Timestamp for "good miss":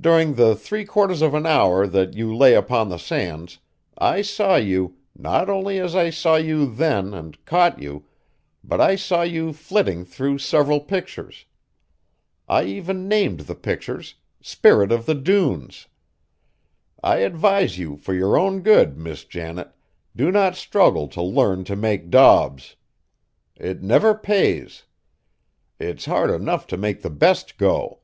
18.62-19.24